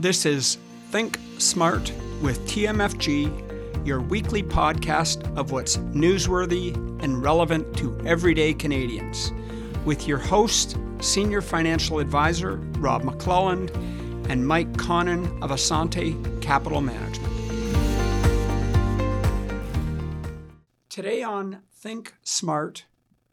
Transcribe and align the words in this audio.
This 0.00 0.24
is 0.24 0.58
Think 0.92 1.18
Smart 1.38 1.92
with 2.22 2.46
TMFG, 2.46 3.84
your 3.84 4.00
weekly 4.00 4.44
podcast 4.44 5.36
of 5.36 5.50
what's 5.50 5.78
newsworthy 5.78 6.72
and 7.02 7.20
relevant 7.20 7.76
to 7.78 7.98
everyday 8.06 8.54
Canadians, 8.54 9.32
with 9.84 10.06
your 10.06 10.18
host, 10.18 10.78
Senior 11.00 11.40
Financial 11.40 11.98
Advisor 11.98 12.58
Rob 12.78 13.02
McClelland, 13.02 13.74
and 14.30 14.46
Mike 14.46 14.72
Connon 14.74 15.26
of 15.42 15.50
Assante 15.50 16.14
Capital 16.40 16.80
Management. 16.80 17.34
Today 20.88 21.24
on 21.24 21.62
Think 21.72 22.14
Smart 22.22 22.84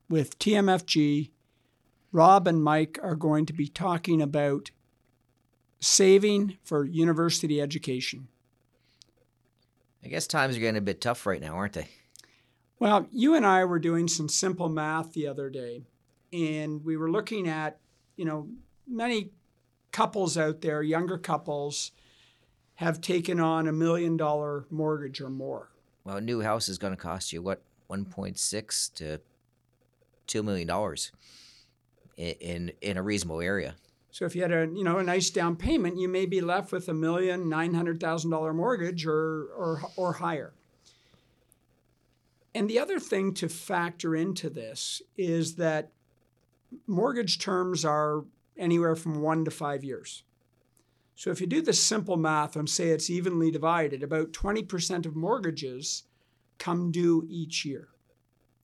with 0.09 0.39
TMFG, 0.39 1.29
Rob 2.11 2.47
and 2.47 2.63
Mike 2.63 2.97
are 3.03 3.15
going 3.15 3.45
to 3.45 3.53
be 3.53 3.67
talking 3.67 4.19
about 4.19 4.71
saving 5.79 6.57
for 6.63 6.85
university 6.85 7.61
education. 7.61 8.27
I 10.03 10.07
guess 10.07 10.27
times 10.27 10.55
are 10.55 10.59
getting 10.59 10.77
a 10.77 10.81
bit 10.81 11.01
tough 11.01 11.25
right 11.25 11.41
now, 11.41 11.55
aren't 11.55 11.73
they? 11.73 11.87
Well, 12.79 13.07
you 13.11 13.35
and 13.35 13.45
I 13.45 13.65
were 13.65 13.79
doing 13.79 14.07
some 14.07 14.29
simple 14.29 14.69
math 14.69 15.13
the 15.13 15.27
other 15.27 15.49
day, 15.49 15.83
and 16.33 16.83
we 16.83 16.97
were 16.97 17.09
looking 17.09 17.47
at, 17.47 17.79
you 18.15 18.25
know, 18.25 18.49
many 18.87 19.31
couples 19.91 20.37
out 20.37 20.61
there, 20.61 20.83
younger 20.83 21.17
couples, 21.17 21.91
have 22.75 23.01
taken 23.01 23.39
on 23.39 23.67
a 23.67 23.71
million 23.71 24.17
dollar 24.17 24.65
mortgage 24.69 25.21
or 25.21 25.29
more. 25.29 25.69
Well, 26.03 26.17
a 26.17 26.21
new 26.21 26.41
house 26.41 26.69
is 26.69 26.77
going 26.77 26.93
to 26.93 27.01
cost 27.01 27.31
you 27.33 27.41
what 27.41 27.63
1.6 27.89 28.93
to 28.95 29.21
2 30.27 30.43
million 30.43 30.67
dollars 30.67 31.11
in, 32.17 32.33
in 32.39 32.71
in 32.81 32.97
a 32.97 33.01
reasonable 33.01 33.41
area. 33.41 33.75
So 34.15 34.23
if 34.23 34.33
you 34.33 34.43
had 34.43 34.53
a 34.53 34.69
you 34.73 34.85
know 34.85 34.97
a 34.99 35.03
nice 35.03 35.29
down 35.29 35.57
payment, 35.57 35.99
you 35.99 36.07
may 36.07 36.25
be 36.25 36.39
left 36.39 36.71
with 36.71 36.87
a 36.87 36.93
million 36.93 37.49
nine 37.49 37.73
hundred 37.73 37.99
thousand 37.99 38.31
dollar 38.31 38.53
mortgage 38.53 39.05
or 39.05 39.47
or 39.57 39.81
or 39.97 40.13
higher. 40.13 40.53
And 42.53 42.69
the 42.69 42.79
other 42.79 42.97
thing 42.97 43.33
to 43.33 43.49
factor 43.49 44.15
into 44.15 44.49
this 44.49 45.01
is 45.17 45.55
that 45.55 45.91
mortgage 46.87 47.39
terms 47.39 47.83
are 47.83 48.23
anywhere 48.57 48.95
from 48.95 49.21
one 49.21 49.43
to 49.43 49.51
five 49.51 49.83
years. 49.83 50.23
So 51.15 51.29
if 51.29 51.41
you 51.41 51.47
do 51.47 51.61
the 51.61 51.73
simple 51.73 52.15
math 52.15 52.55
and 52.55 52.69
say 52.69 52.91
it's 52.91 53.09
evenly 53.09 53.51
divided, 53.51 54.01
about 54.01 54.31
20% 54.31 55.05
of 55.05 55.17
mortgages 55.17 56.03
come 56.57 56.89
due 56.89 57.25
each 57.27 57.65
year. 57.65 57.89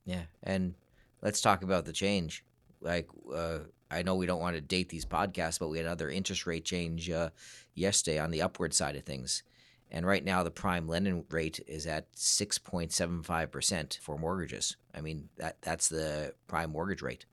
Yeah, 0.06 0.24
and 0.42 0.74
let's 1.20 1.42
talk 1.42 1.62
about 1.62 1.84
the 1.84 1.92
change. 1.92 2.42
Like, 2.80 3.08
uh, 3.30 3.58
I 3.92 4.02
know 4.02 4.14
we 4.14 4.26
don't 4.26 4.40
want 4.40 4.56
to 4.56 4.60
date 4.60 4.88
these 4.88 5.04
podcasts, 5.04 5.58
but 5.58 5.68
we 5.68 5.78
had 5.78 5.86
another 5.86 6.08
interest 6.08 6.46
rate 6.46 6.64
change 6.64 7.10
uh, 7.10 7.30
yesterday 7.74 8.18
on 8.18 8.30
the 8.30 8.42
upward 8.42 8.74
side 8.74 8.96
of 8.96 9.04
things. 9.04 9.42
And 9.90 10.06
right 10.06 10.24
now, 10.24 10.42
the 10.42 10.50
prime 10.50 10.88
lending 10.88 11.24
rate 11.28 11.60
is 11.66 11.86
at 11.86 12.10
6.75% 12.14 13.98
for 13.98 14.18
mortgages. 14.18 14.76
I 14.94 15.02
mean, 15.02 15.28
that 15.36 15.58
that's 15.60 15.88
the 15.88 16.34
prime 16.46 16.70
mortgage 16.70 17.02
rate. 17.02 17.26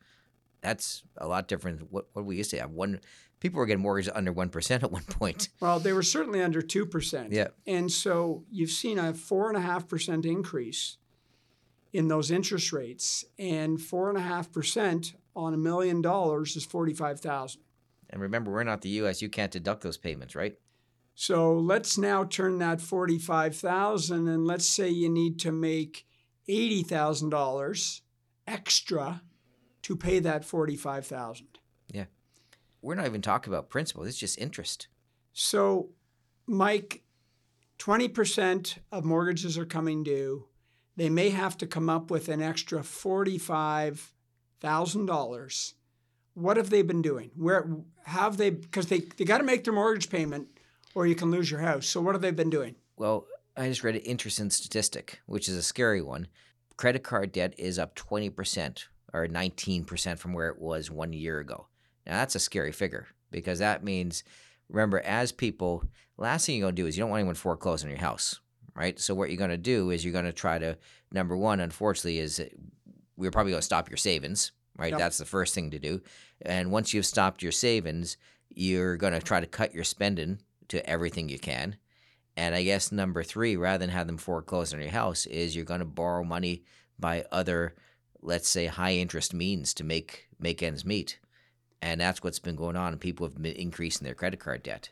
That's 0.61 1.03
a 1.15 1.27
lot 1.27 1.47
different. 1.47 1.89
What, 1.89 2.07
what 2.11 2.25
we 2.25 2.35
used 2.35 2.51
to 2.51 2.59
have 2.59 2.71
one 2.71 2.99
people 3.39 3.59
were 3.59 3.65
getting 3.65 3.81
mortgages 3.81 4.11
under 4.13 4.33
1% 4.33 4.71
at 4.83 4.91
one 4.91 5.03
point. 5.03 5.49
Well, 5.59 5.79
they 5.79 5.93
were 5.93 6.03
certainly 6.03 6.41
under 6.41 6.61
2%. 6.61 7.31
Yeah. 7.31 7.47
And 7.65 7.91
so 7.91 8.43
you've 8.51 8.71
seen 8.71 8.99
a 8.99 9.13
4.5% 9.13 10.25
increase 10.25 10.97
in 11.91 12.07
those 12.07 12.29
interest 12.29 12.71
rates, 12.71 13.25
and 13.39 13.79
4.5% 13.79 15.15
on 15.35 15.53
a 15.53 15.57
million 15.57 16.01
dollars 16.01 16.55
is 16.55 16.65
45000 16.65 17.61
And 18.09 18.21
remember, 18.21 18.51
we're 18.51 18.63
not 18.63 18.81
the 18.81 18.89
U.S. 18.89 19.21
You 19.21 19.29
can't 19.29 19.51
deduct 19.51 19.81
those 19.81 19.97
payments, 19.97 20.35
right? 20.35 20.55
So 21.15 21.53
let's 21.57 21.97
now 21.97 22.23
turn 22.23 22.59
that 22.59 22.79
45000 22.79 24.27
and 24.27 24.47
let's 24.47 24.67
say 24.67 24.89
you 24.89 25.09
need 25.09 25.37
to 25.39 25.51
make 25.51 26.05
$80,000 26.47 28.01
extra 28.47 29.21
to 29.83 29.95
pay 29.95 30.19
that 30.19 30.45
45000 30.45 31.59
Yeah. 31.91 32.05
We're 32.81 32.95
not 32.95 33.05
even 33.05 33.21
talking 33.21 33.51
about 33.51 33.69
principal. 33.69 34.03
It's 34.03 34.17
just 34.17 34.37
interest. 34.37 34.87
So, 35.33 35.89
Mike, 36.47 37.03
20% 37.79 38.77
of 38.91 39.05
mortgages 39.05 39.57
are 39.57 39.65
coming 39.65 40.03
due. 40.03 40.47
They 40.95 41.09
may 41.09 41.29
have 41.29 41.57
to 41.59 41.67
come 41.67 41.89
up 41.89 42.11
with 42.11 42.29
an 42.29 42.41
extra 42.41 42.83
$45,000. 44.61 45.73
What 46.33 46.57
have 46.57 46.69
they 46.69 46.81
been 46.81 47.01
doing? 47.01 47.31
Where 47.35 47.69
have 48.05 48.37
they, 48.37 48.49
because 48.49 48.87
they, 48.87 48.99
they 49.17 49.25
got 49.25 49.39
to 49.39 49.43
make 49.43 49.63
their 49.63 49.73
mortgage 49.73 50.09
payment 50.09 50.47
or 50.95 51.07
you 51.07 51.15
can 51.15 51.31
lose 51.31 51.49
your 51.49 51.59
house. 51.59 51.87
So, 51.87 52.01
what 52.01 52.15
have 52.15 52.21
they 52.21 52.31
been 52.31 52.49
doing? 52.49 52.75
Well, 52.97 53.25
I 53.55 53.67
just 53.67 53.83
read 53.83 53.95
an 53.95 54.01
interesting 54.01 54.49
statistic, 54.49 55.21
which 55.25 55.47
is 55.47 55.55
a 55.55 55.63
scary 55.63 56.01
one. 56.01 56.27
Credit 56.77 57.03
card 57.03 57.31
debt 57.31 57.53
is 57.57 57.77
up 57.77 57.95
20% 57.95 58.85
or 59.13 59.27
19% 59.27 60.17
from 60.17 60.33
where 60.33 60.49
it 60.49 60.59
was 60.59 60.89
one 60.89 61.13
year 61.13 61.39
ago. 61.39 61.67
Now, 62.05 62.13
that's 62.13 62.35
a 62.35 62.39
scary 62.39 62.71
figure 62.71 63.07
because 63.31 63.59
that 63.59 63.83
means, 63.83 64.23
remember, 64.69 65.01
as 65.01 65.31
people, 65.31 65.83
last 66.17 66.45
thing 66.45 66.57
you're 66.57 66.65
going 66.65 66.75
to 66.75 66.81
do 66.81 66.87
is 66.87 66.97
you 66.97 67.03
don't 67.03 67.09
want 67.09 67.19
anyone 67.19 67.35
foreclose 67.35 67.83
on 67.83 67.89
your 67.89 67.99
house, 67.99 68.39
right? 68.75 68.99
So, 68.99 69.13
what 69.13 69.29
you're 69.29 69.37
going 69.37 69.49
to 69.49 69.57
do 69.57 69.91
is 69.91 70.03
you're 70.03 70.13
going 70.13 70.25
to 70.25 70.33
try 70.33 70.57
to, 70.57 70.77
number 71.11 71.35
one, 71.35 71.59
unfortunately, 71.59 72.19
is 72.19 72.41
we're 73.19 73.31
probably 73.31 73.51
going 73.51 73.59
to 73.59 73.65
stop 73.65 73.89
your 73.89 73.97
savings, 73.97 74.53
right? 74.77 74.91
Yep. 74.91 74.99
That's 74.99 75.17
the 75.17 75.25
first 75.25 75.53
thing 75.53 75.71
to 75.71 75.79
do. 75.79 76.01
And 76.41 76.71
once 76.71 76.93
you've 76.93 77.05
stopped 77.05 77.43
your 77.43 77.51
savings, 77.51 78.17
you're 78.49 78.97
going 78.97 79.13
to 79.13 79.19
try 79.19 79.39
to 79.39 79.45
cut 79.45 79.75
your 79.75 79.83
spending 79.83 80.39
to 80.69 80.87
everything 80.89 81.29
you 81.29 81.37
can. 81.37 81.75
And 82.37 82.55
I 82.55 82.63
guess 82.63 82.91
number 82.91 83.21
three, 83.21 83.57
rather 83.57 83.79
than 83.79 83.89
have 83.89 84.07
them 84.07 84.17
foreclose 84.17 84.73
on 84.73 84.79
your 84.79 84.91
house, 84.91 85.25
is 85.25 85.55
you're 85.55 85.65
going 85.65 85.81
to 85.81 85.85
borrow 85.85 86.23
money 86.23 86.63
by 86.97 87.25
other, 87.31 87.75
let's 88.21 88.47
say, 88.47 88.67
high 88.67 88.93
interest 88.93 89.33
means 89.33 89.73
to 89.75 89.83
make 89.83 90.29
make 90.39 90.63
ends 90.63 90.85
meet. 90.85 91.19
And 91.81 91.99
that's 91.99 92.23
what's 92.23 92.39
been 92.39 92.55
going 92.55 92.77
on. 92.77 92.97
People 92.97 93.25
have 93.25 93.41
been 93.41 93.53
increasing 93.53 94.05
their 94.05 94.15
credit 94.15 94.39
card 94.39 94.63
debt. 94.63 94.89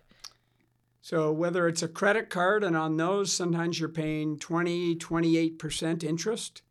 So, 1.01 1.31
whether 1.31 1.69
it's 1.69 1.83
a 1.83 1.87
credit 1.87 2.29
card, 2.29 2.65
and 2.65 2.75
on 2.75 2.97
those, 2.97 3.31
sometimes 3.31 3.79
you're 3.79 3.87
paying 3.87 4.37
20, 4.37 4.97
28% 4.97 6.03
interest. 6.03 6.63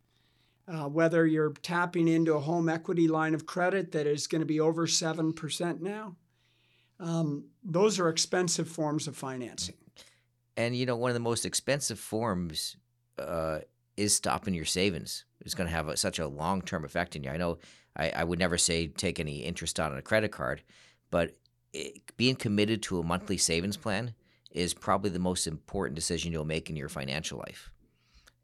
Uh, 0.68 0.88
whether 0.88 1.24
you're 1.24 1.52
tapping 1.62 2.08
into 2.08 2.34
a 2.34 2.40
home 2.40 2.68
equity 2.68 3.06
line 3.06 3.34
of 3.34 3.46
credit 3.46 3.92
that 3.92 4.06
is 4.06 4.26
going 4.26 4.40
to 4.40 4.46
be 4.46 4.58
over 4.58 4.86
7% 4.86 5.80
now, 5.80 6.16
um, 6.98 7.44
those 7.62 8.00
are 8.00 8.08
expensive 8.08 8.68
forms 8.68 9.06
of 9.06 9.16
financing. 9.16 9.76
And 10.56 10.74
you 10.74 10.86
know, 10.86 10.96
one 10.96 11.10
of 11.10 11.14
the 11.14 11.20
most 11.20 11.44
expensive 11.44 11.98
forms 11.98 12.76
uh, 13.18 13.60
is 13.96 14.14
stopping 14.14 14.54
your 14.54 14.64
savings. 14.64 15.24
It's 15.40 15.54
going 15.54 15.68
to 15.68 15.74
have 15.74 15.88
a, 15.88 15.96
such 15.96 16.18
a 16.18 16.26
long 16.26 16.62
term 16.62 16.84
effect 16.84 17.16
in 17.16 17.22
you. 17.22 17.30
I 17.30 17.36
know 17.36 17.58
I, 17.96 18.10
I, 18.10 18.24
would 18.24 18.38
never 18.38 18.58
say 18.58 18.88
take 18.88 19.20
any 19.20 19.38
interest 19.38 19.80
on 19.80 19.96
a 19.96 20.02
credit 20.02 20.32
card, 20.32 20.62
but 21.10 21.36
it, 21.72 22.16
being 22.16 22.36
committed 22.36 22.82
to 22.84 22.98
a 22.98 23.02
monthly 23.02 23.38
savings 23.38 23.76
plan 23.76 24.14
is 24.50 24.74
probably 24.74 25.10
the 25.10 25.18
most 25.18 25.46
important 25.46 25.94
decision 25.94 26.32
you'll 26.32 26.44
make 26.44 26.70
in 26.70 26.76
your 26.76 26.88
financial 26.88 27.38
life. 27.38 27.70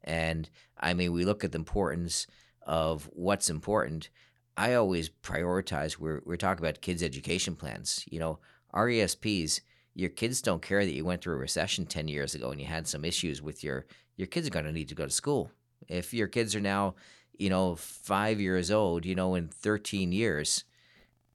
And 0.03 0.49
I 0.79 0.93
mean, 0.93 1.13
we 1.13 1.25
look 1.25 1.43
at 1.43 1.51
the 1.51 1.57
importance 1.57 2.27
of 2.65 3.09
what's 3.13 3.49
important. 3.49 4.09
I 4.55 4.73
always 4.73 5.09
prioritize. 5.09 5.97
We're 5.97 6.21
we're 6.25 6.37
talking 6.37 6.63
about 6.63 6.81
kids' 6.81 7.03
education 7.03 7.55
plans. 7.55 8.05
You 8.09 8.19
know, 8.19 8.39
RESPs 8.73 9.61
your 9.95 10.09
kids 10.09 10.41
don't 10.41 10.61
care 10.61 10.85
that 10.85 10.93
you 10.93 11.05
went 11.05 11.21
through 11.21 11.35
a 11.35 11.39
recession 11.39 11.85
10 11.85 12.07
years 12.07 12.35
ago 12.35 12.51
and 12.51 12.59
you 12.59 12.67
had 12.67 12.87
some 12.87 13.05
issues 13.05 13.41
with 13.41 13.63
your 13.63 13.85
your 14.17 14.27
kids 14.27 14.47
are 14.47 14.51
going 14.51 14.65
to 14.65 14.71
need 14.71 14.89
to 14.89 14.95
go 14.95 15.05
to 15.05 15.11
school 15.11 15.51
if 15.87 16.13
your 16.13 16.27
kids 16.27 16.55
are 16.55 16.61
now 16.61 16.95
you 17.37 17.49
know 17.49 17.75
5 17.75 18.39
years 18.39 18.71
old 18.71 19.05
you 19.05 19.15
know 19.15 19.35
in 19.35 19.47
13 19.47 20.11
years 20.11 20.63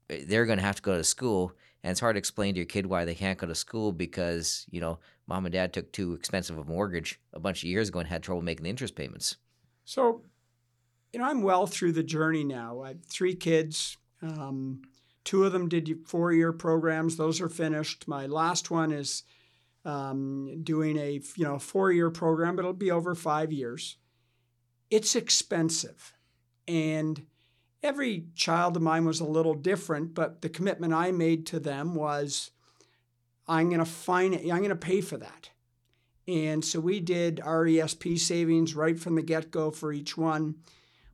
eh, 0.09 0.23
they're 0.27 0.45
going 0.45 0.59
to 0.59 0.65
have 0.65 0.77
to 0.77 0.81
go 0.81 0.97
to 0.97 1.03
school 1.03 1.53
and 1.83 1.91
it's 1.91 2.01
hard 2.01 2.15
to 2.15 2.19
explain 2.19 2.53
to 2.53 2.59
your 2.59 2.65
kid 2.65 2.85
why 2.85 3.05
they 3.05 3.15
can't 3.15 3.39
go 3.39 3.47
to 3.47 3.55
school 3.55 3.91
because 3.91 4.65
you 4.69 4.81
know 4.81 4.99
mom 5.29 5.45
and 5.45 5.53
dad 5.53 5.71
took 5.71 5.91
too 5.93 6.13
expensive 6.13 6.57
a 6.57 6.63
mortgage 6.65 7.19
a 7.33 7.39
bunch 7.39 7.63
of 7.63 7.69
years 7.69 7.87
ago 7.87 7.99
and 7.99 8.09
had 8.09 8.21
trouble 8.21 8.41
making 8.41 8.63
the 8.63 8.69
interest 8.69 8.95
payments 8.95 9.37
So, 9.85 10.23
you 11.13 11.19
know, 11.19 11.25
I'm 11.25 11.41
well 11.41 11.65
through 11.65 11.93
the 11.93 12.03
journey 12.03 12.43
now. 12.43 12.81
I 12.81 12.89
have 12.89 13.05
three 13.05 13.35
kids. 13.35 13.97
Um, 14.21 14.81
Two 15.29 15.43
of 15.43 15.51
them 15.51 15.69
did 15.69 16.07
four 16.07 16.33
year 16.33 16.51
programs; 16.51 17.15
those 17.15 17.39
are 17.39 17.49
finished. 17.49 18.07
My 18.07 18.25
last 18.25 18.71
one 18.71 18.91
is 18.91 19.21
um, 19.85 20.61
doing 20.63 20.97
a 20.97 21.21
you 21.35 21.43
know 21.43 21.59
four 21.59 21.91
year 21.91 22.09
program, 22.09 22.55
but 22.55 22.61
it'll 22.61 22.73
be 22.73 22.89
over 22.89 23.13
five 23.13 23.51
years. 23.51 23.97
It's 24.89 25.15
expensive, 25.15 26.13
and 26.67 27.27
every 27.83 28.25
child 28.33 28.75
of 28.75 28.81
mine 28.81 29.05
was 29.05 29.19
a 29.19 29.25
little 29.25 29.53
different. 29.53 30.15
But 30.15 30.41
the 30.41 30.49
commitment 30.49 30.93
I 30.93 31.11
made 31.11 31.45
to 31.47 31.59
them 31.59 31.93
was, 31.93 32.49
I'm 33.49 33.69
going 33.69 33.79
to 33.79 33.85
find 33.85 34.35
it. 34.35 34.43
I'm 34.43 34.59
going 34.59 34.69
to 34.69 34.75
pay 34.75 35.01
for 35.01 35.17
that. 35.17 35.49
And 36.27 36.63
so 36.63 36.79
we 36.79 36.99
did 36.99 37.37
RESP 37.37 38.19
savings 38.19 38.75
right 38.75 38.99
from 38.99 39.15
the 39.15 39.23
get 39.23 39.49
go 39.49 39.71
for 39.71 39.91
each 39.91 40.15
one. 40.15 40.55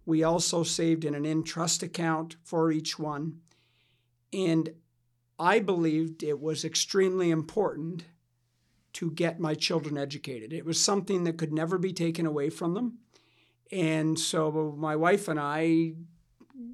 We 0.06 0.24
also 0.24 0.64
saved 0.64 1.06
in 1.06 1.16
an 1.16 1.26
in 1.26 1.44
trust 1.44 1.82
account 1.82 2.36
for 2.44 2.72
each 2.72 3.00
one. 3.00 3.40
And 4.34 4.72
I 5.40 5.60
believed 5.60 6.22
it 6.22 6.42
was 6.42 6.66
extremely 6.66 7.32
important 7.32 8.04
to 8.94 9.12
get 9.12 9.40
my 9.40 9.54
children 9.54 9.98
educated. 9.98 10.52
It 10.52 10.66
was 10.66 10.80
something 10.80 11.24
that 11.24 11.38
could 11.38 11.54
never 11.54 11.78
be 11.78 11.94
taken 11.94 12.26
away 12.26 12.50
from 12.50 12.74
them. 12.74 13.00
And 13.72 14.20
so 14.20 14.76
my 14.78 14.98
wife 14.98 15.30
and 15.30 15.40
I 15.40 15.94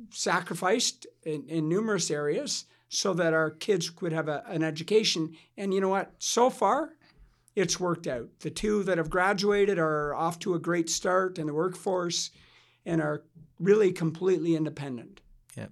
sacrificed 0.10 1.06
in, 1.24 1.48
in 1.48 1.70
numerous 1.70 2.10
areas 2.10 2.66
so 2.94 3.14
that 3.14 3.34
our 3.34 3.50
kids 3.50 3.90
could 3.90 4.12
have 4.12 4.28
a, 4.28 4.44
an 4.48 4.62
education. 4.64 5.34
And 5.58 5.74
you 5.74 5.80
know 5.80 5.88
what? 5.88 6.12
So 6.20 6.50
far, 6.50 6.98
it's 7.56 7.80
worked 7.80 8.06
out. 8.06 8.28
The 8.42 8.50
two 8.50 8.84
that 8.84 8.98
have 8.98 9.10
graduated 9.10 9.80
are 9.80 10.14
off 10.14 10.40
to 10.40 10.56
a 10.56 10.60
great 10.60 10.90
start 10.90 11.40
in 11.40 11.48
the 11.48 11.54
workforce 11.54 12.32
and 12.86 13.02
are 13.02 13.24
really 13.60 13.94
completely 13.94 14.58
independent. 14.58 15.22
Yeah. 15.56 15.68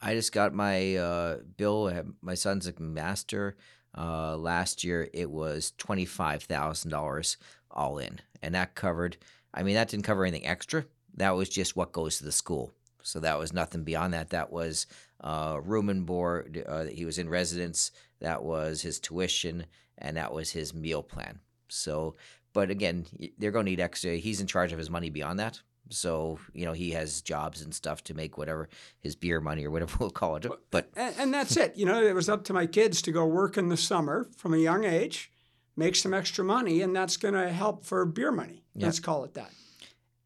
I 0.00 0.14
just 0.14 0.32
got 0.32 0.54
my 0.54 0.96
uh, 0.96 1.36
bill. 1.58 1.92
My 2.22 2.34
son's 2.34 2.66
a 2.66 2.72
master. 2.80 3.56
Uh, 3.96 4.38
last 4.38 4.82
year, 4.82 5.10
it 5.12 5.30
was 5.30 5.74
$25,000 5.76 7.36
all 7.70 7.98
in. 7.98 8.18
And 8.40 8.54
that 8.54 8.74
covered, 8.74 9.18
I 9.52 9.62
mean, 9.62 9.74
that 9.74 9.88
didn't 9.88 10.06
cover 10.06 10.24
anything 10.24 10.46
extra. 10.46 10.86
That 11.16 11.36
was 11.36 11.50
just 11.50 11.76
what 11.76 11.92
goes 11.92 12.16
to 12.16 12.24
the 12.24 12.32
school. 12.32 12.72
So 13.02 13.20
that 13.20 13.38
was 13.38 13.52
nothing 13.52 13.84
beyond 13.84 14.14
that. 14.14 14.30
That 14.30 14.52
was 14.52 14.86
uh, 15.20 15.58
room 15.62 15.88
and 15.88 16.06
board. 16.06 16.64
Uh, 16.66 16.84
he 16.84 17.04
was 17.04 17.18
in 17.18 17.28
residence. 17.28 17.90
That 18.20 18.42
was 18.42 18.82
his 18.82 19.00
tuition, 19.00 19.66
and 19.98 20.16
that 20.16 20.32
was 20.32 20.50
his 20.50 20.74
meal 20.74 21.02
plan. 21.02 21.40
So, 21.68 22.16
but 22.52 22.70
again, 22.70 23.06
they're 23.38 23.50
going 23.50 23.66
to 23.66 23.70
need 23.70 23.80
extra. 23.80 24.16
He's 24.16 24.40
in 24.40 24.46
charge 24.46 24.72
of 24.72 24.78
his 24.78 24.90
money 24.90 25.10
beyond 25.10 25.38
that. 25.38 25.60
So 25.90 26.38
you 26.52 26.64
know 26.64 26.72
he 26.72 26.92
has 26.92 27.22
jobs 27.22 27.60
and 27.60 27.74
stuff 27.74 28.04
to 28.04 28.14
make 28.14 28.38
whatever 28.38 28.68
his 29.00 29.16
beer 29.16 29.40
money 29.40 29.64
or 29.66 29.70
whatever 29.70 29.96
we'll 30.00 30.10
call 30.10 30.36
it. 30.36 30.46
But 30.70 30.90
and, 30.96 31.14
and 31.18 31.34
that's 31.34 31.56
it. 31.56 31.76
You 31.76 31.86
know, 31.86 32.02
it 32.02 32.14
was 32.14 32.28
up 32.28 32.44
to 32.44 32.52
my 32.52 32.66
kids 32.66 33.02
to 33.02 33.12
go 33.12 33.26
work 33.26 33.56
in 33.56 33.68
the 33.68 33.76
summer 33.76 34.28
from 34.36 34.54
a 34.54 34.58
young 34.58 34.84
age, 34.84 35.30
make 35.76 35.96
some 35.96 36.14
extra 36.14 36.44
money, 36.44 36.80
and 36.82 36.94
that's 36.94 37.16
going 37.16 37.34
to 37.34 37.50
help 37.50 37.84
for 37.84 38.04
beer 38.04 38.32
money. 38.32 38.62
Let's 38.76 39.00
call 39.00 39.24
it 39.24 39.34
that. 39.34 39.50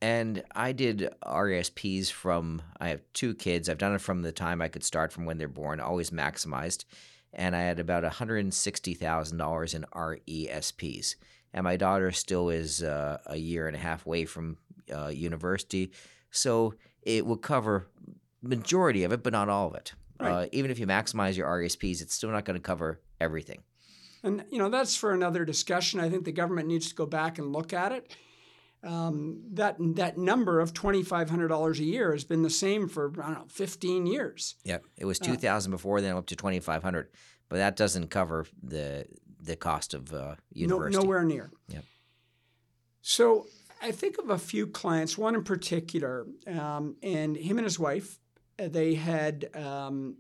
And 0.02 0.44
I 0.54 0.72
did 0.72 1.08
RESPs 1.24 2.10
from, 2.10 2.62
I 2.78 2.88
have 2.88 3.00
two 3.14 3.34
kids. 3.34 3.68
I've 3.68 3.78
done 3.78 3.94
it 3.94 4.00
from 4.00 4.22
the 4.22 4.32
time 4.32 4.60
I 4.60 4.68
could 4.68 4.84
start 4.84 5.12
from 5.12 5.24
when 5.24 5.38
they're 5.38 5.48
born, 5.48 5.80
always 5.80 6.10
maximized. 6.10 6.84
And 7.32 7.56
I 7.56 7.62
had 7.62 7.78
about 7.78 8.04
$160,000 8.04 9.74
in 9.74 9.84
RESPs. 9.94 11.14
And 11.52 11.64
my 11.64 11.76
daughter 11.76 12.12
still 12.12 12.50
is 12.50 12.82
uh, 12.82 13.18
a 13.26 13.36
year 13.36 13.66
and 13.66 13.76
a 13.76 13.80
half 13.80 14.04
away 14.04 14.26
from 14.26 14.58
uh, 14.94 15.08
university. 15.08 15.90
So 16.30 16.74
it 17.02 17.24
will 17.24 17.38
cover 17.38 17.86
majority 18.42 19.04
of 19.04 19.12
it, 19.12 19.22
but 19.22 19.32
not 19.32 19.48
all 19.48 19.68
of 19.68 19.74
it. 19.74 19.94
Right. 20.20 20.30
Uh, 20.30 20.46
even 20.52 20.70
if 20.70 20.78
you 20.78 20.86
maximize 20.86 21.36
your 21.36 21.48
RESPs, 21.48 22.02
it's 22.02 22.14
still 22.14 22.30
not 22.30 22.44
going 22.44 22.58
to 22.58 22.62
cover 22.62 23.00
everything. 23.20 23.62
And 24.22 24.44
you 24.50 24.58
know 24.58 24.68
that's 24.68 24.96
for 24.96 25.12
another 25.12 25.44
discussion. 25.44 26.00
I 26.00 26.08
think 26.10 26.24
the 26.24 26.32
government 26.32 26.68
needs 26.68 26.88
to 26.88 26.94
go 26.94 27.06
back 27.06 27.38
and 27.38 27.52
look 27.52 27.72
at 27.72 27.92
it 27.92 28.16
um, 28.82 29.42
that 29.54 29.76
that 29.96 30.16
number 30.18 30.60
of 30.60 30.72
twenty 30.72 31.02
five 31.02 31.28
hundred 31.30 31.48
dollars 31.48 31.80
a 31.80 31.84
year 31.84 32.12
has 32.12 32.24
been 32.24 32.42
the 32.42 32.50
same 32.50 32.88
for 32.88 33.12
I 33.22 33.26
don't 33.26 33.34
know 33.34 33.44
fifteen 33.48 34.06
years. 34.06 34.56
Yeah, 34.64 34.78
it 34.96 35.04
was 35.04 35.20
Uh, 35.20 35.24
two 35.24 35.36
thousand 35.36 35.72
before, 35.72 36.00
then 36.00 36.16
up 36.16 36.26
to 36.26 36.36
twenty 36.36 36.60
five 36.60 36.82
hundred, 36.82 37.08
but 37.48 37.56
that 37.56 37.76
doesn't 37.76 38.08
cover 38.08 38.46
the 38.62 39.06
the 39.40 39.56
cost 39.56 39.94
of 39.94 40.12
uh, 40.12 40.16
No, 40.16 40.36
university. 40.50 41.02
nowhere 41.02 41.24
near. 41.24 41.50
Yep. 41.68 41.84
So 43.02 43.46
I 43.80 43.92
think 43.92 44.18
of 44.18 44.30
a 44.30 44.38
few 44.38 44.66
clients, 44.66 45.16
one 45.16 45.34
in 45.34 45.44
particular, 45.44 46.26
um, 46.46 46.96
and 47.02 47.36
him 47.36 47.58
and 47.58 47.64
his 47.64 47.78
wife, 47.78 48.18
uh, 48.58 48.68
they 48.68 48.94
had 48.94 49.48
um, 49.54 50.16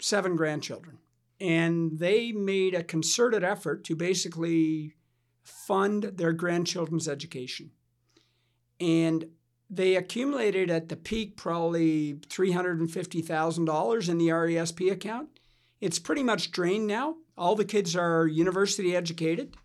seven 0.00 0.36
grandchildren, 0.36 0.98
and 1.40 1.98
they 1.98 2.30
made 2.30 2.74
a 2.74 2.84
concerted 2.84 3.42
effort 3.42 3.84
to 3.84 3.96
basically 3.96 4.94
fund 5.44 6.04
their 6.14 6.32
grandchildren's 6.32 7.06
education. 7.06 7.70
And 8.80 9.26
they 9.70 9.96
accumulated 9.96 10.70
at 10.70 10.88
the 10.88 10.96
peak 10.96 11.36
probably 11.36 12.14
$350,000 12.14 14.08
in 14.08 14.18
the 14.18 14.28
RESP 14.28 14.90
account. 14.90 15.28
It's 15.80 15.98
pretty 15.98 16.22
much 16.22 16.50
drained 16.50 16.86
now. 16.86 17.16
All 17.36 17.54
the 17.54 17.64
kids 17.64 17.96
are 17.96 18.26
university 18.26 18.96
educated, 18.96 19.56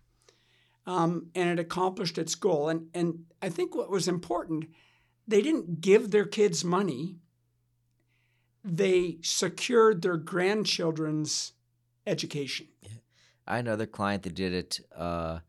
um, 0.86 1.28
and 1.34 1.48
it 1.48 1.62
accomplished 1.62 2.18
its 2.18 2.34
goal. 2.34 2.68
And, 2.68 2.88
and 2.94 3.24
I 3.40 3.48
think 3.48 3.74
what 3.74 3.90
was 3.90 4.08
important, 4.08 4.66
they 5.26 5.40
didn't 5.40 5.80
give 5.80 6.10
their 6.10 6.26
kids 6.26 6.64
money, 6.64 7.16
they 8.64 9.18
secured 9.22 10.02
their 10.02 10.16
grandchildren's 10.16 11.52
education. 12.06 12.66
I 13.46 13.56
had 13.56 13.66
another 13.66 13.86
client 13.86 14.24
that 14.24 14.34
did 14.34 14.52
it. 14.52 14.80
Uh, 14.94 15.40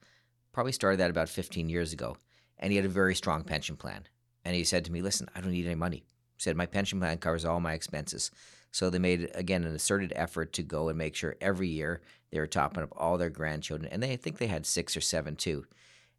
probably 0.53 0.71
started 0.71 0.99
that 0.99 1.09
about 1.09 1.29
fifteen 1.29 1.69
years 1.69 1.93
ago, 1.93 2.17
and 2.57 2.71
he 2.71 2.77
had 2.77 2.85
a 2.85 2.89
very 2.89 3.15
strong 3.15 3.43
pension 3.43 3.75
plan. 3.75 4.03
And 4.43 4.55
he 4.55 4.63
said 4.63 4.85
to 4.85 4.91
me, 4.91 5.01
"Listen, 5.01 5.27
I 5.35 5.41
don't 5.41 5.51
need 5.51 5.65
any 5.65 5.75
money." 5.75 6.03
He 6.35 6.41
said 6.43 6.55
my 6.55 6.65
pension 6.65 6.99
plan 6.99 7.17
covers 7.17 7.45
all 7.45 7.59
my 7.59 7.73
expenses. 7.73 8.31
So 8.71 8.89
they 8.89 8.99
made 8.99 9.29
again 9.35 9.65
an 9.65 9.75
asserted 9.75 10.13
effort 10.15 10.53
to 10.53 10.63
go 10.63 10.89
and 10.89 10.97
make 10.97 11.15
sure 11.15 11.35
every 11.41 11.67
year 11.67 12.01
they 12.31 12.39
were 12.39 12.47
topping 12.47 12.83
up 12.83 12.93
all 12.95 13.17
their 13.17 13.29
grandchildren, 13.29 13.91
and 13.91 14.01
they 14.01 14.13
I 14.13 14.15
think 14.15 14.37
they 14.37 14.47
had 14.47 14.65
six 14.65 14.95
or 14.95 15.01
seven 15.01 15.35
too. 15.35 15.65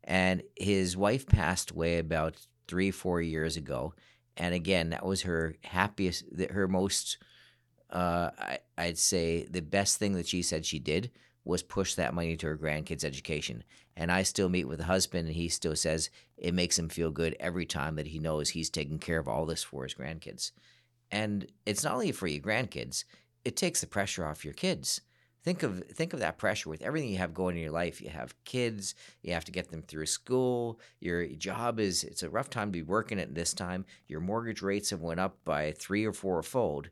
And 0.04 0.42
his 0.56 0.96
wife 0.96 1.26
passed 1.26 1.70
away 1.70 1.98
about 1.98 2.36
three, 2.68 2.90
four 2.90 3.22
years 3.22 3.56
ago, 3.56 3.94
and 4.36 4.54
again 4.54 4.90
that 4.90 5.06
was 5.06 5.22
her 5.22 5.56
happiest, 5.64 6.24
her 6.50 6.68
most, 6.68 7.18
uh, 7.90 8.30
I, 8.38 8.58
I'd 8.76 8.98
say 8.98 9.46
the 9.50 9.62
best 9.62 9.98
thing 9.98 10.12
that 10.14 10.26
she 10.26 10.42
said 10.42 10.66
she 10.66 10.78
did 10.78 11.10
was 11.44 11.62
push 11.62 11.94
that 11.94 12.14
money 12.14 12.36
to 12.36 12.46
her 12.46 12.56
grandkids' 12.56 13.04
education. 13.04 13.64
And 13.96 14.10
I 14.10 14.22
still 14.22 14.48
meet 14.48 14.68
with 14.68 14.78
the 14.78 14.84
husband, 14.84 15.26
and 15.26 15.36
he 15.36 15.48
still 15.48 15.76
says 15.76 16.10
it 16.36 16.54
makes 16.54 16.78
him 16.78 16.88
feel 16.88 17.10
good 17.10 17.36
every 17.40 17.66
time 17.66 17.96
that 17.96 18.08
he 18.08 18.18
knows 18.18 18.50
he's 18.50 18.70
taking 18.70 18.98
care 18.98 19.18
of 19.18 19.28
all 19.28 19.46
this 19.46 19.62
for 19.62 19.84
his 19.84 19.94
grandkids. 19.94 20.52
And 21.10 21.46
it's 21.66 21.84
not 21.84 21.94
only 21.94 22.12
for 22.12 22.26
your 22.26 22.42
grandkids; 22.42 23.04
it 23.44 23.56
takes 23.56 23.80
the 23.80 23.86
pressure 23.86 24.24
off 24.24 24.44
your 24.44 24.54
kids. 24.54 25.02
Think 25.44 25.64
of 25.64 25.82
think 25.88 26.12
of 26.12 26.20
that 26.20 26.38
pressure 26.38 26.70
with 26.70 26.82
everything 26.82 27.10
you 27.10 27.18
have 27.18 27.34
going 27.34 27.56
in 27.56 27.62
your 27.62 27.72
life. 27.72 28.00
You 28.00 28.10
have 28.10 28.34
kids, 28.44 28.94
you 29.22 29.34
have 29.34 29.44
to 29.46 29.52
get 29.52 29.70
them 29.70 29.82
through 29.82 30.06
school. 30.06 30.78
Your 31.00 31.26
job 31.26 31.80
is 31.80 32.04
it's 32.04 32.22
a 32.22 32.30
rough 32.30 32.48
time 32.48 32.68
to 32.68 32.72
be 32.72 32.82
working 32.82 33.18
at 33.18 33.34
this 33.34 33.52
time. 33.52 33.84
Your 34.06 34.20
mortgage 34.20 34.62
rates 34.62 34.90
have 34.90 35.02
went 35.02 35.18
up 35.18 35.44
by 35.44 35.72
three 35.72 36.04
or 36.04 36.12
four 36.12 36.40
fold. 36.44 36.90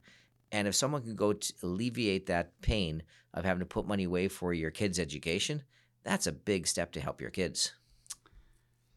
And 0.52 0.66
if 0.66 0.74
someone 0.74 1.02
can 1.02 1.16
go 1.16 1.32
to 1.32 1.52
alleviate 1.62 2.26
that 2.26 2.60
pain 2.60 3.02
of 3.32 3.44
having 3.44 3.60
to 3.60 3.66
put 3.66 3.86
money 3.86 4.04
away 4.04 4.28
for 4.28 4.52
your 4.52 4.70
kids' 4.70 4.98
education, 4.98 5.62
that's 6.02 6.26
a 6.26 6.32
big 6.32 6.66
step 6.66 6.92
to 6.92 7.00
help 7.00 7.20
your 7.20 7.30
kids. 7.30 7.72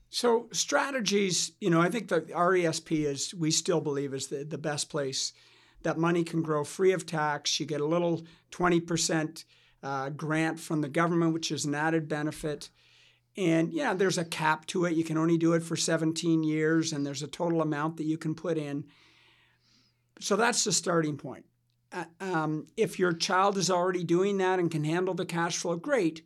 So 0.10 0.48
strategies, 0.52 1.52
you 1.60 1.70
know, 1.70 1.82
I 1.82 1.90
think 1.90 2.08
the 2.08 2.22
RESP 2.22 3.06
is 3.06 3.34
we 3.34 3.52
still 3.52 3.82
believe 3.82 4.14
is 4.14 4.28
the, 4.28 4.44
the 4.44 4.58
best 4.58 4.90
place 4.90 5.34
that 5.82 5.98
money 5.98 6.24
can 6.24 6.42
grow 6.42 6.64
free 6.64 6.92
of 6.92 7.06
tax. 7.06 7.60
You 7.60 7.66
get 7.66 7.82
a 7.82 7.86
little 7.86 8.24
20% 8.52 9.44
uh, 9.82 10.10
grant 10.10 10.60
from 10.60 10.82
the 10.82 10.90
government, 10.90 11.34
which 11.34 11.52
is 11.52 11.66
an 11.66 11.76
added 11.76 12.08
benefit. 12.08 12.70
And 13.36 13.74
yeah, 13.74 13.94
there's 13.94 14.18
a 14.18 14.26
cap 14.26 14.66
to 14.68 14.86
it. 14.86 14.94
You 14.96 15.04
can 15.04 15.18
only 15.18 15.38
do 15.38 15.54
it 15.54 15.64
for 15.64 15.76
17 15.76 16.44
years, 16.44 16.94
and 16.94 17.06
there's 17.06 17.24
a 17.24 17.28
total 17.28 17.62
amount 17.62 17.98
that 17.98 18.06
you 18.06 18.18
can 18.18 18.36
put 18.36 18.58
in. 18.58 18.86
So 20.20 20.36
that's 20.36 20.64
the 20.64 20.72
starting 20.72 21.18
point. 21.18 21.46
Uh, 21.92 22.06
um, 22.20 22.68
if 22.78 22.98
your 22.98 23.14
child 23.14 23.58
is 23.58 23.70
already 23.70 24.04
doing 24.04 24.38
that 24.38 24.60
and 24.60 24.72
can 24.72 24.84
handle 24.84 25.14
the 25.14 25.26
cash 25.26 25.58
flow, 25.58 25.76
great 25.76 26.24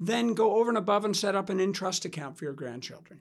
then 0.00 0.34
go 0.34 0.56
over 0.56 0.68
and 0.68 0.78
above 0.78 1.04
and 1.04 1.16
set 1.16 1.34
up 1.34 1.48
an 1.48 1.60
in-trust 1.60 2.04
account 2.04 2.36
for 2.36 2.44
your 2.44 2.54
grandchildren. 2.54 3.20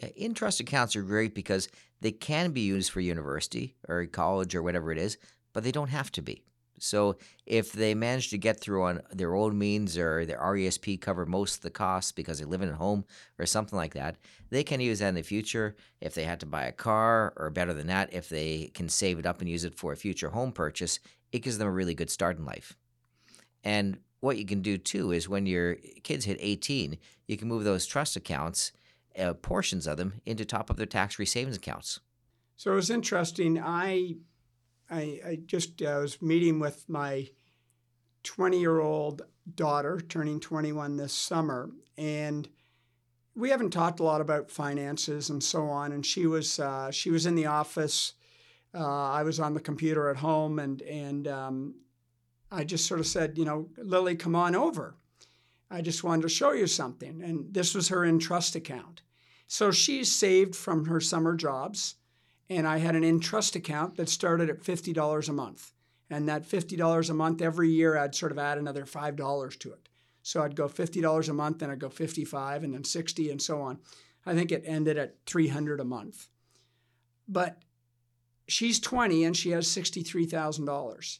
Yeah, 0.00 0.08
in-trust 0.16 0.60
accounts 0.60 0.96
are 0.96 1.02
great 1.02 1.34
because 1.34 1.68
they 2.00 2.12
can 2.12 2.50
be 2.50 2.62
used 2.62 2.90
for 2.90 3.00
university 3.00 3.76
or 3.88 4.04
college 4.06 4.54
or 4.54 4.62
whatever 4.62 4.90
it 4.90 4.98
is, 4.98 5.18
but 5.52 5.62
they 5.62 5.72
don't 5.72 5.88
have 5.88 6.10
to 6.12 6.22
be. 6.22 6.42
So 6.78 7.16
if 7.46 7.72
they 7.72 7.94
manage 7.94 8.30
to 8.30 8.38
get 8.38 8.60
through 8.60 8.84
on 8.84 9.00
their 9.10 9.34
own 9.34 9.56
means 9.56 9.96
or 9.96 10.24
their 10.24 10.38
RESP 10.38 11.00
cover 11.00 11.24
most 11.24 11.56
of 11.56 11.62
the 11.62 11.70
costs 11.70 12.12
because 12.12 12.38
they 12.38 12.44
live 12.44 12.62
in 12.62 12.68
a 12.68 12.74
home 12.74 13.04
or 13.38 13.46
something 13.46 13.76
like 13.76 13.94
that, 13.94 14.16
they 14.50 14.64
can 14.64 14.80
use 14.80 14.98
that 14.98 15.08
in 15.08 15.14
the 15.14 15.22
future. 15.22 15.76
If 16.00 16.14
they 16.14 16.24
had 16.24 16.40
to 16.40 16.46
buy 16.46 16.64
a 16.64 16.72
car, 16.72 17.32
or 17.36 17.50
better 17.50 17.72
than 17.72 17.86
that, 17.86 18.12
if 18.12 18.28
they 18.28 18.70
can 18.74 18.88
save 18.88 19.18
it 19.18 19.26
up 19.26 19.40
and 19.40 19.48
use 19.48 19.64
it 19.64 19.74
for 19.74 19.92
a 19.92 19.96
future 19.96 20.30
home 20.30 20.52
purchase, 20.52 20.98
it 21.32 21.40
gives 21.40 21.58
them 21.58 21.68
a 21.68 21.72
really 21.72 21.94
good 21.94 22.10
start 22.10 22.38
in 22.38 22.44
life. 22.44 22.76
And 23.62 23.98
what 24.20 24.38
you 24.38 24.46
can 24.46 24.62
do 24.62 24.78
too 24.78 25.12
is 25.12 25.28
when 25.28 25.46
your 25.46 25.76
kids 26.02 26.24
hit 26.24 26.38
18, 26.40 26.98
you 27.26 27.36
can 27.36 27.48
move 27.48 27.64
those 27.64 27.86
trust 27.86 28.16
accounts, 28.16 28.72
uh, 29.18 29.34
portions 29.34 29.86
of 29.86 29.96
them, 29.96 30.20
into 30.26 30.44
top 30.44 30.70
of 30.70 30.76
their 30.76 30.86
tax-free 30.86 31.26
savings 31.26 31.56
accounts. 31.56 32.00
So 32.56 32.72
it 32.72 32.76
was 32.76 32.90
interesting. 32.90 33.60
I, 33.60 34.16
I, 34.90 35.20
I 35.26 35.38
just 35.46 35.80
uh, 35.82 35.98
was 36.00 36.20
meeting 36.20 36.60
with 36.60 36.88
my 36.88 37.28
20-year-old 38.24 39.22
daughter, 39.54 40.00
turning 40.00 40.40
21 40.40 40.96
this 40.96 41.12
summer, 41.12 41.70
and 41.96 42.48
we 43.36 43.50
haven't 43.50 43.70
talked 43.70 44.00
a 44.00 44.04
lot 44.04 44.20
about 44.20 44.50
finances 44.50 45.30
and 45.30 45.42
so 45.42 45.64
on. 45.64 45.92
And 45.92 46.04
she 46.06 46.26
was 46.26 46.58
uh, 46.60 46.90
she 46.90 47.10
was 47.10 47.26
in 47.26 47.34
the 47.34 47.46
office. 47.46 48.14
Uh, 48.72 49.10
I 49.10 49.22
was 49.22 49.40
on 49.40 49.54
the 49.54 49.60
computer 49.60 50.08
at 50.08 50.16
home, 50.16 50.58
and 50.58 50.80
and 50.82 51.28
um, 51.28 51.74
I 52.50 52.64
just 52.64 52.86
sort 52.86 53.00
of 53.00 53.06
said, 53.06 53.36
you 53.36 53.44
know, 53.44 53.68
Lily, 53.76 54.14
come 54.16 54.36
on 54.36 54.54
over. 54.54 54.94
I 55.70 55.80
just 55.80 56.04
wanted 56.04 56.22
to 56.22 56.28
show 56.28 56.52
you 56.52 56.66
something. 56.66 57.22
And 57.22 57.52
this 57.52 57.74
was 57.74 57.88
her 57.88 58.04
in 58.04 58.18
trust 58.18 58.54
account. 58.54 59.02
So 59.46 59.70
she 59.70 60.04
saved 60.04 60.54
from 60.54 60.86
her 60.86 61.00
summer 61.00 61.34
jobs. 61.34 61.96
And 62.50 62.66
I 62.66 62.78
had 62.78 62.94
an 62.94 63.04
in 63.04 63.20
trust 63.20 63.56
account 63.56 63.96
that 63.96 64.08
started 64.08 64.50
at 64.50 64.62
$50 64.62 65.28
a 65.28 65.32
month. 65.32 65.72
And 66.10 66.28
that 66.28 66.48
$50 66.48 67.10
a 67.10 67.14
month 67.14 67.40
every 67.40 67.70
year, 67.70 67.96
I'd 67.96 68.14
sort 68.14 68.32
of 68.32 68.38
add 68.38 68.58
another 68.58 68.84
$5 68.84 69.58
to 69.58 69.72
it. 69.72 69.88
So 70.22 70.42
I'd 70.42 70.56
go 70.56 70.68
$50 70.68 71.28
a 71.28 71.32
month, 71.32 71.58
then 71.58 71.70
I'd 71.70 71.78
go 71.78 71.88
55 71.88 72.64
and 72.64 72.74
then 72.74 72.84
60 72.84 73.30
and 73.30 73.40
so 73.40 73.60
on. 73.60 73.78
I 74.26 74.34
think 74.34 74.52
it 74.52 74.64
ended 74.66 74.96
at 74.96 75.16
300 75.26 75.80
a 75.80 75.84
month. 75.84 76.28
But 77.28 77.62
she's 78.46 78.80
20 78.80 79.24
and 79.24 79.36
she 79.36 79.50
has 79.50 79.66
$63,000. 79.68 81.18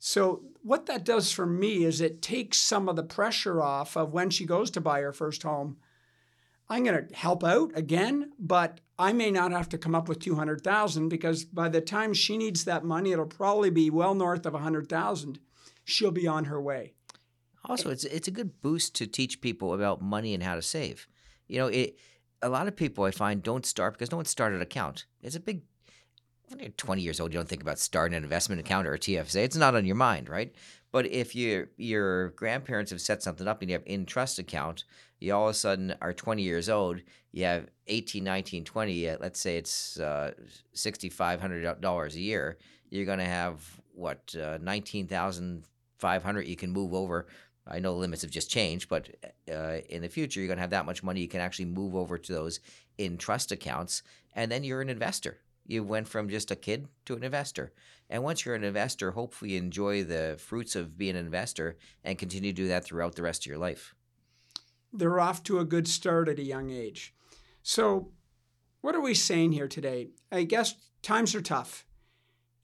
So, 0.00 0.42
what 0.62 0.86
that 0.86 1.04
does 1.04 1.32
for 1.32 1.46
me 1.46 1.84
is 1.84 2.00
it 2.00 2.22
takes 2.22 2.58
some 2.58 2.88
of 2.88 2.94
the 2.94 3.02
pressure 3.02 3.60
off 3.60 3.96
of 3.96 4.12
when 4.12 4.30
she 4.30 4.46
goes 4.46 4.70
to 4.72 4.80
buy 4.80 5.00
her 5.00 5.12
first 5.12 5.42
home. 5.42 5.78
I'm 6.70 6.84
going 6.84 7.08
to 7.08 7.14
help 7.14 7.44
out 7.44 7.72
again, 7.74 8.32
but 8.38 8.80
I 8.98 9.12
may 9.12 9.30
not 9.30 9.52
have 9.52 9.68
to 9.70 9.78
come 9.78 9.94
up 9.94 10.08
with 10.08 10.20
200,000 10.20 11.08
because 11.08 11.44
by 11.44 11.68
the 11.68 11.80
time 11.80 12.12
she 12.12 12.36
needs 12.36 12.64
that 12.64 12.84
money, 12.84 13.12
it'll 13.12 13.26
probably 13.26 13.70
be 13.70 13.90
well 13.90 14.14
north 14.14 14.44
of 14.44 14.52
100,000. 14.52 15.38
She'll 15.84 16.10
be 16.10 16.26
on 16.26 16.44
her 16.44 16.60
way. 16.60 16.92
Also, 17.64 17.90
it's 17.90 18.04
it's 18.04 18.28
a 18.28 18.32
good 18.32 18.60
boost 18.62 18.94
to 18.96 19.06
teach 19.06 19.40
people 19.40 19.74
about 19.74 20.00
money 20.00 20.32
and 20.32 20.42
how 20.42 20.54
to 20.54 20.62
save. 20.62 21.06
You 21.48 21.58
know, 21.58 21.66
it 21.66 21.98
a 22.40 22.48
lot 22.48 22.68
of 22.68 22.76
people 22.76 23.04
I 23.04 23.10
find 23.10 23.42
don't 23.42 23.66
start 23.66 23.94
because 23.94 24.10
no 24.10 24.16
one 24.16 24.26
started 24.26 24.56
an 24.56 24.62
account. 24.62 25.06
It's 25.22 25.36
a 25.36 25.40
big 25.40 25.62
when 26.48 26.60
you're 26.60 26.70
20 26.70 27.02
years 27.02 27.20
old, 27.20 27.32
you 27.32 27.38
don't 27.38 27.48
think 27.48 27.62
about 27.62 27.78
starting 27.78 28.16
an 28.16 28.22
investment 28.22 28.60
account 28.60 28.86
or 28.86 28.94
a 28.94 28.98
TFSA. 28.98 29.36
It's 29.44 29.56
not 29.56 29.74
on 29.74 29.84
your 29.84 29.96
mind, 29.96 30.28
right? 30.28 30.54
But 30.90 31.06
if 31.06 31.34
your 31.34 31.68
your 31.76 32.30
grandparents 32.30 32.90
have 32.90 33.00
set 33.00 33.22
something 33.22 33.46
up 33.46 33.60
and 33.60 33.70
you 33.70 33.74
have 33.74 33.82
in 33.86 34.06
trust 34.06 34.38
account, 34.38 34.84
you 35.20 35.34
all 35.34 35.48
of 35.48 35.50
a 35.50 35.54
sudden 35.54 35.94
are 36.00 36.12
20 36.12 36.42
years 36.42 36.68
old, 36.68 37.00
you 37.32 37.44
have 37.44 37.68
18, 37.86 38.22
19, 38.22 38.64
20, 38.64 39.08
uh, 39.08 39.16
let's 39.20 39.40
say 39.40 39.56
it's 39.56 39.98
uh, 40.00 40.32
$6,500 40.74 42.14
a 42.14 42.20
year, 42.20 42.58
you're 42.90 43.04
going 43.04 43.18
to 43.18 43.24
have 43.24 43.80
what, 43.94 44.34
uh, 44.40 44.58
19,500 44.60 46.46
you 46.46 46.56
can 46.56 46.70
move 46.70 46.94
over. 46.94 47.26
I 47.66 47.80
know 47.80 47.92
the 47.92 47.98
limits 47.98 48.22
have 48.22 48.30
just 48.30 48.50
changed, 48.50 48.88
but 48.88 49.08
uh, 49.52 49.78
in 49.90 50.02
the 50.02 50.08
future, 50.08 50.40
you're 50.40 50.46
going 50.46 50.56
to 50.56 50.62
have 50.62 50.70
that 50.70 50.86
much 50.86 51.02
money 51.02 51.20
you 51.20 51.28
can 51.28 51.40
actually 51.40 51.66
move 51.66 51.94
over 51.94 52.16
to 52.16 52.32
those 52.32 52.60
in 52.96 53.18
trust 53.18 53.52
accounts, 53.52 54.02
and 54.34 54.50
then 54.50 54.64
you're 54.64 54.80
an 54.80 54.88
investor 54.88 55.38
you 55.68 55.84
went 55.84 56.08
from 56.08 56.28
just 56.28 56.50
a 56.50 56.56
kid 56.56 56.88
to 57.04 57.14
an 57.14 57.22
investor. 57.22 57.72
And 58.10 58.24
once 58.24 58.44
you're 58.44 58.54
an 58.54 58.64
investor, 58.64 59.12
hopefully 59.12 59.52
you 59.52 59.58
enjoy 59.58 60.02
the 60.02 60.36
fruits 60.38 60.74
of 60.74 60.96
being 60.96 61.14
an 61.14 61.26
investor 61.26 61.76
and 62.02 62.18
continue 62.18 62.52
to 62.52 62.56
do 62.56 62.68
that 62.68 62.84
throughout 62.84 63.14
the 63.14 63.22
rest 63.22 63.42
of 63.42 63.46
your 63.46 63.58
life. 63.58 63.94
They're 64.92 65.20
off 65.20 65.42
to 65.44 65.58
a 65.58 65.64
good 65.64 65.86
start 65.86 66.28
at 66.28 66.38
a 66.38 66.44
young 66.44 66.70
age. 66.70 67.14
So, 67.62 68.12
what 68.80 68.94
are 68.94 69.00
we 69.00 69.14
saying 69.14 69.52
here 69.52 69.68
today? 69.68 70.08
I 70.30 70.44
guess 70.44 70.74
times 71.02 71.34
are 71.34 71.42
tough. 71.42 71.84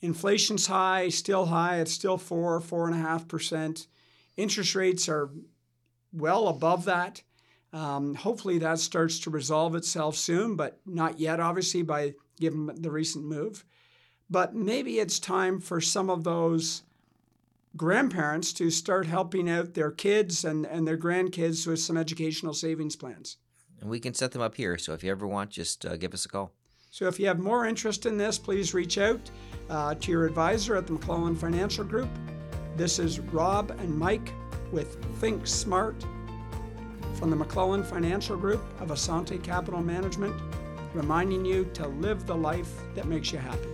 Inflation's 0.01 0.67
high, 0.67 1.09
still 1.09 1.47
high. 1.47 1.79
It's 1.81 1.93
still 1.93 2.19
four, 2.19 2.61
four 2.61 2.87
and 2.87 2.95
a 2.95 3.03
half 3.03 3.27
percent. 3.27 3.87
Interest 4.37 4.75
rates 4.75 5.09
are 5.09 5.31
well 6.13 6.49
above 6.49 6.85
that. 6.85 7.23
Um, 7.73 8.15
hopefully, 8.15 8.59
that 8.59 8.79
starts 8.79 9.19
to 9.21 9.31
resolve 9.31 9.75
itself 9.75 10.17
soon, 10.17 10.55
but 10.57 10.81
not 10.87 11.19
yet, 11.19 11.41
obviously, 11.41 11.83
by 11.83 12.15
given 12.39 12.71
the 12.75 12.91
recent 12.91 13.25
move. 13.25 13.65
But 14.31 14.55
maybe 14.55 15.01
it's 15.01 15.19
time 15.19 15.61
for 15.61 15.81
some 15.81 16.09
of 16.09 16.25
those 16.25 16.83
grandparents 17.77 18.53
to 18.55 18.71
start 18.71 19.07
helping 19.07 19.51
out 19.51 19.75
their 19.75 19.91
kids 19.91 20.45
and, 20.45 20.65
and 20.67 20.87
their 20.87 20.97
grandkids 20.97 21.67
with 21.67 21.81
some 21.81 21.97
educational 21.97 22.55
savings 22.55 22.97
plans. 22.97 23.39
And 23.81 23.91
we 23.91 24.01
can 24.01 24.15
set 24.15 24.33
them 24.33 24.43
up 24.43 24.55
here. 24.55 24.79
So 24.79 24.93
if 24.93 25.03
you 25.03 25.11
ever 25.11 25.27
want, 25.27 25.51
just 25.51 25.85
uh, 25.85 25.97
give 25.97 26.15
us 26.15 26.25
a 26.25 26.29
call. 26.29 26.53
So 26.91 27.07
if 27.07 27.19
you 27.19 27.27
have 27.27 27.41
more 27.41 27.67
interest 27.67 28.07
in 28.07 28.17
this, 28.17 28.39
please 28.39 28.73
reach 28.73 28.99
out 28.99 29.21
uh, 29.69 29.95
to 29.97 30.11
your 30.13 30.27
advisor 30.27 30.77
at 30.77 30.87
the 30.87 30.93
McClelland 30.93 31.37
Financial 31.37 31.85
Group. 31.85 32.09
This 32.77 32.99
is 32.99 33.19
Rob 33.19 33.71
and 33.73 33.99
Mike 33.99 34.33
with 34.71 35.03
Think 35.17 35.47
Smart 35.47 35.97
from 37.15 37.31
the 37.31 37.37
McClelland 37.37 37.85
Financial 37.85 38.37
Group 38.37 38.63
of 38.81 38.91
Assante 38.91 39.43
Capital 39.43 39.83
Management 39.83 40.41
reminding 40.95 41.45
you 41.45 41.65
to 41.75 41.89
live 41.89 42.27
the 42.27 42.35
life 42.35 42.71
that 42.95 43.07
makes 43.07 43.33
you 43.33 43.39
happy. 43.39 43.74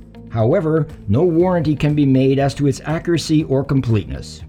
However, 0.31 0.87
no 1.07 1.23
warranty 1.23 1.75
can 1.75 1.93
be 1.93 2.05
made 2.05 2.39
as 2.39 2.55
to 2.55 2.67
its 2.67 2.81
accuracy 2.85 3.43
or 3.43 3.63
completeness. 3.63 4.41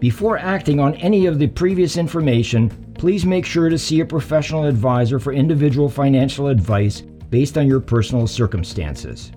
Before 0.00 0.38
acting 0.38 0.80
on 0.80 0.94
any 0.96 1.26
of 1.26 1.38
the 1.38 1.46
previous 1.46 1.96
information, 1.96 2.70
please 2.94 3.26
make 3.26 3.44
sure 3.44 3.68
to 3.68 3.78
see 3.78 4.00
a 4.00 4.06
professional 4.06 4.64
advisor 4.64 5.18
for 5.18 5.32
individual 5.32 5.88
financial 5.88 6.48
advice 6.48 7.02
based 7.30 7.58
on 7.58 7.68
your 7.68 7.78
personal 7.78 8.26
circumstances. 8.26 9.32